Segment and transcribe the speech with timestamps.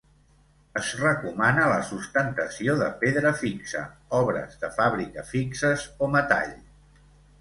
[0.79, 3.83] Es recomana la sustentació de pedra fixa,
[4.21, 6.55] obres de fàbrica fixes o metall.